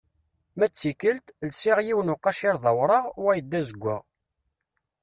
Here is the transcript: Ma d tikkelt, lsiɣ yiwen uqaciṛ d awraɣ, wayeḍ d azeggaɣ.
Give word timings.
Ma 0.57 0.65
d 0.67 0.73
tikkelt, 0.73 1.27
lsiɣ 1.49 1.77
yiwen 1.85 2.13
uqaciṛ 2.15 2.55
d 2.63 2.65
awraɣ, 2.71 3.05
wayeḍ 3.23 3.45
d 3.51 3.53
azeggaɣ. 3.59 4.01